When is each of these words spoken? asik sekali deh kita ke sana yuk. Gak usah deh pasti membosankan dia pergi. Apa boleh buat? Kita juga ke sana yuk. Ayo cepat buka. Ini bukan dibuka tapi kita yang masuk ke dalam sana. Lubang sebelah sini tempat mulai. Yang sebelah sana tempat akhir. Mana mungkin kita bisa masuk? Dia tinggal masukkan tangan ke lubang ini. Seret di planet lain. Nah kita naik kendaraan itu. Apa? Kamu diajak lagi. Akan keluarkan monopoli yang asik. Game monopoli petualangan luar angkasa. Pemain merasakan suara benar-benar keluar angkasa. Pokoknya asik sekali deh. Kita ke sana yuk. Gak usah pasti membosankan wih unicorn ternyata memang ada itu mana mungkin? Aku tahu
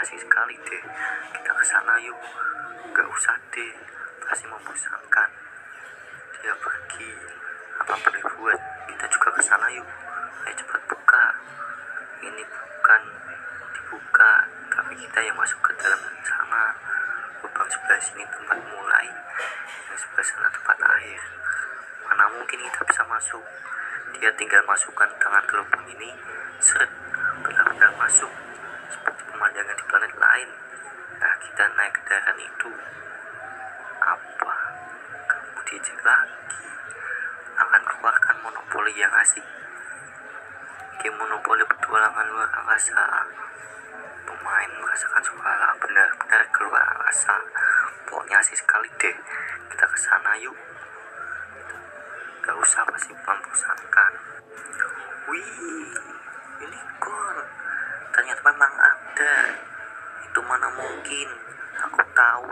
asik 0.00 0.16
sekali 0.16 0.56
deh 0.64 0.82
kita 1.36 1.50
ke 1.52 1.64
sana 1.68 2.00
yuk. 2.00 2.16
Gak 2.96 3.04
usah 3.04 3.36
deh 3.52 3.72
pasti 4.24 4.48
membosankan 4.48 5.30
dia 6.40 6.56
pergi. 6.56 7.12
Apa 7.84 7.92
boleh 8.00 8.22
buat? 8.24 8.60
Kita 8.88 9.04
juga 9.12 9.28
ke 9.36 9.42
sana 9.44 9.68
yuk. 9.76 9.84
Ayo 10.48 10.54
cepat 10.56 10.80
buka. 10.88 11.24
Ini 12.24 12.42
bukan 12.48 13.02
dibuka 13.76 14.32
tapi 14.72 14.96
kita 14.96 15.20
yang 15.20 15.36
masuk 15.36 15.60
ke 15.60 15.72
dalam 15.76 16.00
sana. 16.24 16.72
Lubang 17.44 17.68
sebelah 17.68 18.00
sini 18.00 18.24
tempat 18.24 18.56
mulai. 18.72 19.04
Yang 19.92 20.08
sebelah 20.08 20.24
sana 20.24 20.48
tempat 20.48 20.78
akhir. 20.80 21.20
Mana 22.08 22.24
mungkin 22.40 22.56
kita 22.56 22.80
bisa 22.88 23.04
masuk? 23.04 23.44
Dia 24.16 24.32
tinggal 24.32 24.64
masukkan 24.64 25.12
tangan 25.20 25.44
ke 25.44 25.54
lubang 25.60 25.84
ini. 25.92 26.16
Seret 26.56 26.88
di 29.68 29.84
planet 29.84 30.14
lain. 30.16 30.48
Nah 31.20 31.32
kita 31.42 31.64
naik 31.76 31.92
kendaraan 31.92 32.38
itu. 32.40 32.70
Apa? 34.00 34.54
Kamu 35.28 35.60
diajak 35.68 35.98
lagi. 36.00 36.36
Akan 37.60 37.82
keluarkan 37.84 38.36
monopoli 38.40 38.96
yang 38.96 39.12
asik. 39.20 39.44
Game 41.04 41.16
monopoli 41.20 41.64
petualangan 41.68 42.26
luar 42.32 42.48
angkasa. 42.48 43.28
Pemain 44.24 44.70
merasakan 44.80 45.22
suara 45.24 45.68
benar-benar 45.76 46.42
keluar 46.54 46.84
angkasa. 46.96 47.36
Pokoknya 48.08 48.40
asik 48.40 48.56
sekali 48.56 48.88
deh. 48.96 49.16
Kita 49.68 49.84
ke 49.84 49.98
sana 50.00 50.32
yuk. 50.40 50.56
Gak 52.40 52.56
usah 52.56 52.82
pasti 52.88 53.12
membosankan 53.12 54.12
wih 55.30 55.46
unicorn 56.58 57.38
ternyata 58.10 58.42
memang 58.42 58.72
ada 59.20 59.52
itu 60.24 60.40
mana 60.48 60.68
mungkin? 60.80 61.28
Aku 61.84 62.00
tahu 62.16 62.48